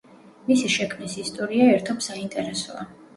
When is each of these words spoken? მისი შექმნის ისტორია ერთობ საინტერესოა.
მისი 0.45 0.69
შექმნის 0.75 1.17
ისტორია 1.23 1.67
ერთობ 1.73 2.01
საინტერესოა. 2.07 2.83